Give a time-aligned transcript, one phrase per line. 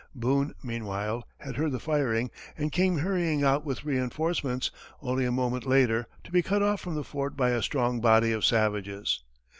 [0.15, 5.63] Boone, meanwhile, had heard the firing, and came hurrying out with reinforcements, only, a moment
[5.63, 9.21] later, to be cut off from the fort by a strong body of savages.